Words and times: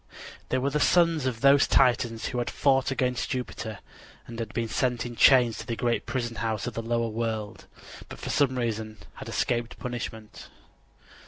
They 0.49 0.57
were 0.57 0.71
the 0.71 0.79
sons 0.79 1.27
of 1.27 1.41
those 1.41 1.67
Titans 1.67 2.29
who 2.29 2.39
had 2.39 2.49
fought 2.49 2.89
against 2.89 3.29
Jupiter 3.29 3.77
and 4.25 4.51
been 4.51 4.67
sent 4.67 5.05
in 5.05 5.15
chains 5.15 5.59
to 5.59 5.67
the 5.67 5.75
great 5.75 6.07
prison 6.07 6.37
house 6.37 6.65
of 6.65 6.73
the 6.73 6.81
lower 6.81 7.09
world, 7.09 7.67
but 8.09 8.17
for 8.17 8.31
some 8.31 8.57
reason 8.57 8.97
had 9.17 9.29
escaped 9.29 9.77
punishment. 9.77 10.49